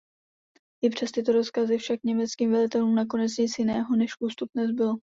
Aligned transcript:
I 0.83 0.89
přes 0.89 1.11
tyto 1.11 1.31
rozkazy 1.31 1.77
však 1.77 1.99
německým 2.03 2.51
velitelům 2.51 2.95
nakonec 2.95 3.37
nic 3.37 3.59
jiného 3.59 3.95
než 3.95 4.11
ústup 4.21 4.49
nezbylo. 4.55 4.95